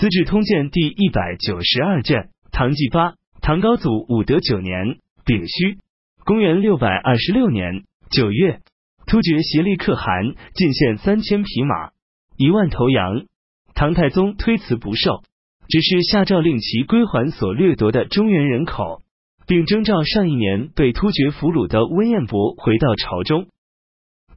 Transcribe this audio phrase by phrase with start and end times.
[0.00, 5.76] 资治通鉴》第一百九十二卷，唐纪八，唐高祖武德九年丙戌，
[6.24, 8.60] 公元六百二十六年九月，
[9.06, 11.90] 突厥协力可汗进献三千匹马，
[12.38, 13.26] 一万头羊。
[13.74, 15.22] 唐太宗推辞不受，
[15.68, 19.02] 只是下诏令其归还所掠夺的中原人口，
[19.46, 23.48] 并征召上一年被突厥俘虏的温彦博回到朝中。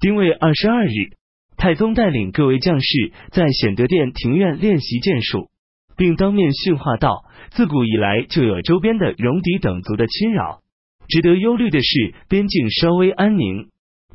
[0.02, 1.16] 丁未二十二日，
[1.55, 5.48] 太宗带领各位将士在显德殿庭院练习剑术，
[5.95, 10.61] 并当面训话道：“自古以来就有周边的戎狄等族的侵扰，
[11.07, 13.70] 值得忧虑的是边境稍微安宁，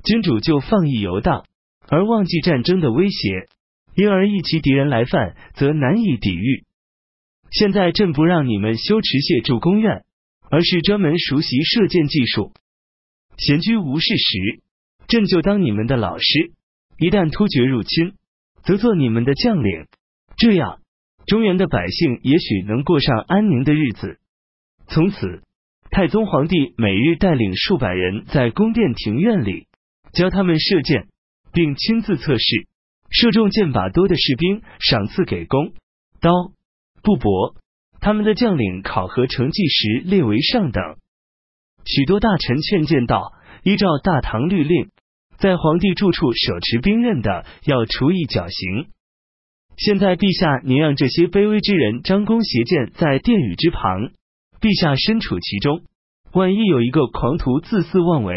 [0.04, 1.44] 君主就放逸游荡，
[1.88, 3.48] 而忘记战争的威胁。”
[3.96, 6.62] 因而一其敌人来犯，则难以抵御。
[7.50, 10.04] 现在朕不让你们修持械筑宫院，
[10.52, 12.52] 而是专门熟悉射箭技术。
[13.38, 14.62] 闲居无事时，
[15.08, 16.52] 朕就当你们的老师。
[16.96, 18.12] 一旦突厥入侵，
[18.62, 19.86] 则做你们的将领。
[20.36, 20.78] 这样，
[21.28, 24.18] 中原的百姓也许能过上安宁的日子。
[24.86, 25.42] 从此，
[25.90, 29.66] 太宗皇帝每日带领数百人在宫殿庭院里
[30.14, 31.06] 教他们射箭，
[31.52, 32.66] 并亲自测试。
[33.10, 35.74] 射中箭靶多的士兵，赏赐给弓、
[36.20, 36.30] 刀、
[37.02, 37.54] 布帛。
[38.00, 40.82] 他们的将领考核成绩时列为上等。
[41.84, 43.32] 许多大臣劝谏道
[43.64, 44.88] ：“依照大唐律令，
[45.38, 48.88] 在皇帝住处手持兵刃的，要处以绞刑。
[49.78, 54.10] 现在陛下，您让这些卑微之人张弓携箭在殿宇之旁，
[54.60, 55.84] 陛下身处其中，
[56.32, 58.34] 万一有一个狂徒自肆妄为，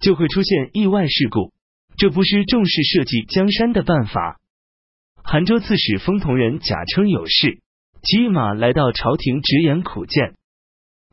[0.00, 1.54] 就会出现意外事故。”
[1.96, 4.40] 这不是重视社稷江山的办法。
[5.22, 7.60] 韩州刺史封同人假称有事，
[8.02, 10.34] 骑马来到朝廷直言苦谏。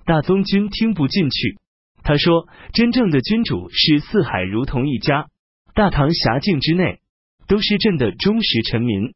[0.06, 1.60] 大宗君听不进去，
[2.02, 5.28] 他说：“真正的君主是四海如同一家，
[5.76, 7.00] 大唐辖境之内
[7.48, 9.14] 都是朕的忠实臣民，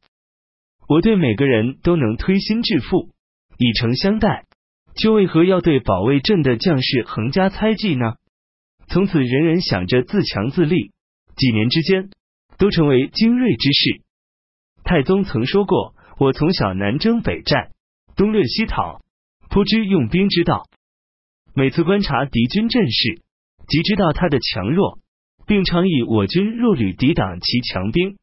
[0.88, 3.10] 我对每个人都能推心置腹，
[3.58, 4.44] 以诚相待，
[4.94, 8.14] 却为何要对保卫朕的将士横加猜忌呢？
[8.88, 10.92] 从此人人想着自强自立。”
[11.36, 12.08] 几年之间，
[12.56, 14.00] 都成为精锐之士。
[14.84, 17.72] 太宗曾说过：“我从小南征北战，
[18.16, 19.02] 东掠西讨，
[19.50, 20.64] 颇知用兵之道。
[21.52, 23.20] 每次观察敌军阵势，
[23.68, 24.98] 即知道他的强弱，
[25.46, 28.16] 并常以我军弱旅抵挡其强兵，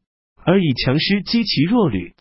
[0.44, 2.14] 而以强师击其弱旅。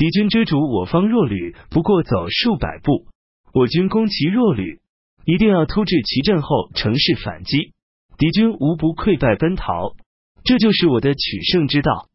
[0.00, 3.04] 敌军追逐我方弱旅，不过走数百步，
[3.52, 4.80] 我军攻其弱旅，
[5.26, 7.74] 一定要突至其阵后，乘势反击。”
[8.16, 9.92] 敌军无不溃败奔逃，
[10.42, 12.06] 这就是我的取胜之道。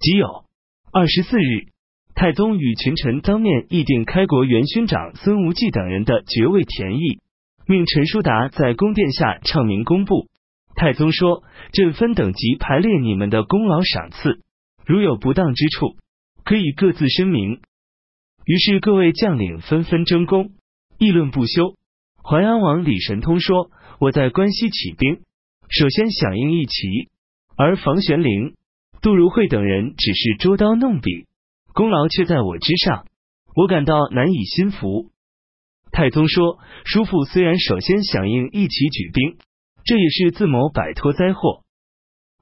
[0.00, 0.44] 即有
[0.90, 1.68] 二十四日，
[2.16, 7.20] 太宗与群臣当面议定开国元勋长孙无忌等人的爵位田邑，
[7.68, 10.26] 命陈叔达在宫殿下唱名公布。
[10.74, 14.40] 太宗说：“朕分等级排列你们的功劳赏赐，
[14.84, 15.94] 如有不当之处，
[16.44, 17.60] 可以各自声明。”
[18.44, 20.52] 于是各位将领纷纷争功，
[20.98, 21.76] 议论不休。
[22.22, 23.70] 淮安王李神通说。
[24.00, 25.22] 我在关西起兵，
[25.70, 27.08] 首先响应一旗，
[27.56, 28.54] 而房玄龄、
[29.00, 31.26] 杜如晦等人只是捉刀弄笔，
[31.72, 33.06] 功劳却在我之上，
[33.54, 35.12] 我感到难以心服。
[35.92, 39.38] 太宗说：“叔父虽然首先响应一起举兵，
[39.84, 41.62] 这也是自谋摆脱灾祸。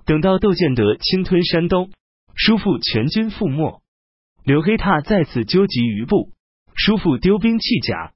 [0.06, 1.90] 等到窦建德侵吞山东，
[2.34, 3.81] 叔父全军覆没，
[4.44, 6.32] 刘黑闼再次纠集余部，
[6.74, 8.12] 叔父丢兵弃甲，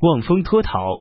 [0.00, 1.00] 望风脱逃。”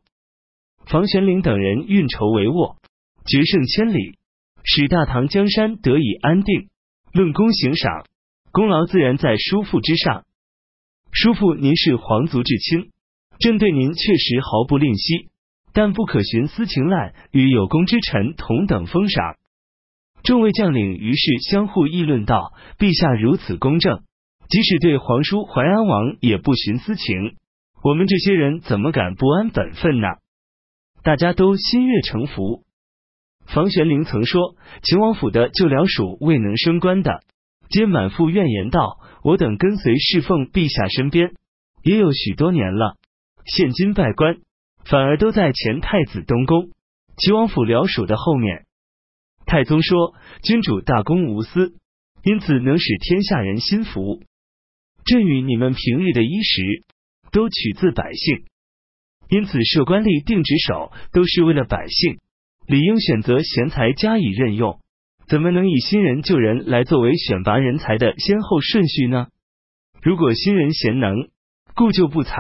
[0.88, 2.78] 房玄龄等人运筹帷幄，
[3.26, 4.18] 决胜千里，
[4.64, 6.70] 使大唐江山得以安定。
[7.12, 8.06] 论功行赏，
[8.52, 10.24] 功劳自然在叔父之上。
[11.12, 12.92] 叔父，您是皇族至亲，
[13.38, 15.28] 朕对您确实毫不吝惜，
[15.74, 19.36] 但不可徇私情滥，与有功之臣同等封赏。
[20.24, 24.04] 众位将领于是相互议论道：“陛下如此公正，
[24.50, 27.36] 即使对皇叔淮安王也不徇私情，
[27.84, 30.08] 我们这些人怎么敢不安本分呢？”
[31.04, 32.64] 大家都心悦诚服。
[33.46, 37.22] 房玄龄曾说：“秦王府的旧僚属未能升官的，
[37.70, 41.34] 皆满腹怨言道：‘我等跟随侍奉陛下身边，
[41.84, 42.98] 也有许多年了，
[43.46, 44.38] 现今拜官，
[44.84, 46.72] 反而都在前太子东宫
[47.18, 48.66] 秦王府僚属的后面。’
[49.46, 51.74] 太宗说：‘君主大公无私，
[52.24, 54.22] 因此能使天下人心服。
[55.10, 56.84] 朕与你们平日的衣食，
[57.32, 58.46] 都取自百姓。’”
[59.30, 62.20] 因此，设官吏、定职守都是为了百姓，
[62.68, 64.80] 理应选择贤才加以任用。
[65.28, 69.28] 怎么能以新人旧人来作为选拔人才的先后顺序呢？
[70.02, 71.30] 如果新人贤能，
[71.76, 72.34] 故旧不才，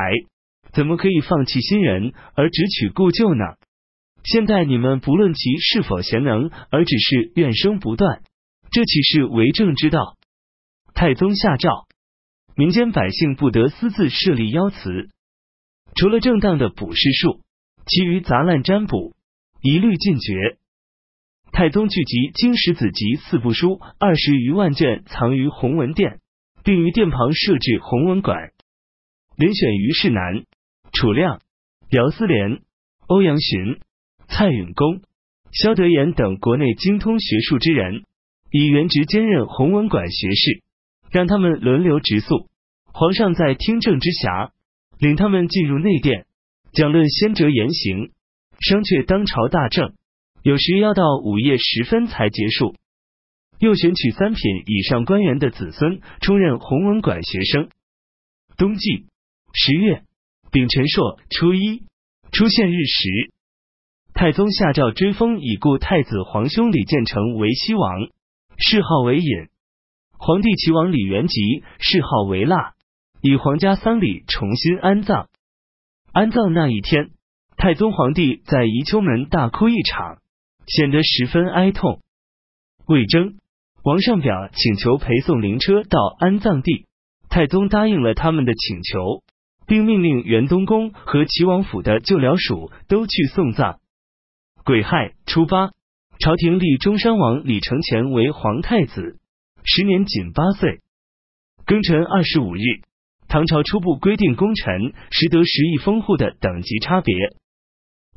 [0.73, 3.45] 怎么可以放弃新人而只取故旧呢？
[4.23, 8.21] 现在你们不论其是否贤能，而只是怨声不断，
[8.71, 10.17] 这岂是为政之道？
[10.95, 11.85] 太宗下诏，
[12.59, 15.07] 民间百姓不得私自设立妖祠。
[15.95, 17.39] 除了正当的卜筮术，
[17.85, 19.15] 其余杂乱占卜
[19.61, 20.57] 一律禁绝。
[21.53, 26.19] 太宗聚集经史子集四部书二十余万卷，藏于弘文殿，
[26.65, 28.51] 并于殿旁设置弘文馆，
[29.37, 30.43] 遴选虞世南、
[30.91, 31.39] 楚亮、
[31.91, 32.59] 姚思廉、
[33.07, 33.79] 欧阳询、
[34.27, 35.01] 蔡允恭、
[35.53, 38.03] 萧德言等国内精通学术之人，
[38.51, 40.61] 以原职兼任弘文馆学士，
[41.11, 42.47] 让他们轮流直宿。
[42.91, 44.51] 皇上在听政之暇，
[44.97, 46.25] 领他们进入内殿，
[46.73, 48.11] 讲论先哲言行，
[48.59, 49.93] 商榷当朝大政。
[50.41, 52.75] 有时要到午夜时分才结束。
[53.59, 57.69] 又选取三品以上官员的子孙充任弘文馆学生。
[58.55, 59.05] 冬季
[59.53, 60.03] 十月
[60.51, 61.83] 丙辰朔初一
[62.31, 63.33] 出现日时，
[64.13, 68.09] 太宗下诏追封已故太子皇兄李建成为西王，
[68.57, 69.49] 谥号为隐。
[70.19, 72.73] 皇帝齐王李元吉谥号为腊，
[73.21, 75.29] 以皇家丧礼重新安葬。
[76.11, 77.11] 安葬那一天，
[77.57, 80.19] 太宗皇帝在宜秋门大哭一场。
[80.67, 81.99] 显得十分哀痛。
[82.85, 83.39] 魏征，
[83.83, 86.85] 王上表请求陪送灵车到安葬地，
[87.27, 89.23] 太宗答应了他们的请求，
[89.65, 93.79] 并命令元东宫和齐王府的旧僚属都去送葬。
[94.63, 95.71] 癸亥初八，
[96.19, 99.17] 朝廷立中山王李承乾为皇太子，
[99.63, 100.81] 时年仅八岁。
[101.65, 102.61] 庚辰二十五日，
[103.27, 107.15] 唐朝初步规定功臣实得十亿封户的等级差别。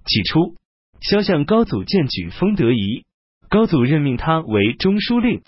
[0.04, 0.56] 起初。
[1.04, 3.04] 萧向高祖荐举封德仪，
[3.48, 5.42] 高祖任命他为中书令。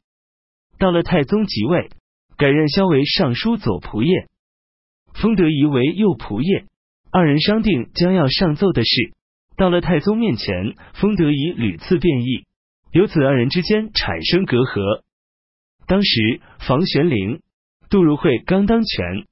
[0.80, 1.90] 到了太宗即位，
[2.36, 4.28] 改任萧为尚书左仆射，
[5.14, 6.66] 封德仪为右仆射。
[7.12, 9.12] 二人商定将要上奏的事，
[9.56, 12.46] 到了太宗面前，封德仪屡次变异，
[12.90, 15.04] 由此二人之间产生隔阂。
[15.86, 17.40] 当时房玄龄、
[17.90, 19.26] 杜如晦刚当权，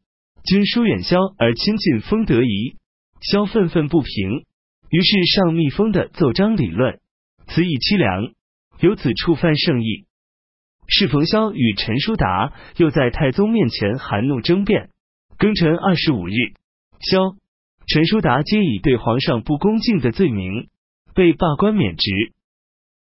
[0.45, 2.77] 均疏远萧而亲近封德仪，
[3.21, 4.45] 萧愤愤不平。
[4.91, 7.01] 于是上密封的奏章理论，
[7.47, 8.35] 此以凄凉，
[8.81, 10.05] 由此触犯圣意。
[10.87, 14.91] 适逢萧与陈叔达又在太宗面前含怒争辩，
[15.39, 16.35] 庚辰二十五日，
[17.01, 17.37] 萧、
[17.87, 20.69] 陈叔达皆以对皇上不恭敬的罪名
[21.15, 22.11] 被罢官免职。